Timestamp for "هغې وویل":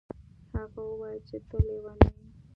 0.55-1.19